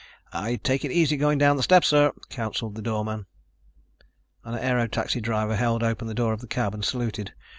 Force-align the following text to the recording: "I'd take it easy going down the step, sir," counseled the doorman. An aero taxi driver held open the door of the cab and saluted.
"I'd 0.33 0.63
take 0.63 0.83
it 0.83 0.89
easy 0.91 1.15
going 1.15 1.37
down 1.37 1.57
the 1.57 1.61
step, 1.61 1.85
sir," 1.85 2.11
counseled 2.31 2.73
the 2.73 2.81
doorman. 2.81 3.27
An 4.43 4.55
aero 4.57 4.87
taxi 4.87 5.21
driver 5.21 5.55
held 5.55 5.83
open 5.83 6.07
the 6.07 6.15
door 6.15 6.33
of 6.33 6.41
the 6.41 6.47
cab 6.47 6.73
and 6.73 6.83
saluted. 6.83 7.33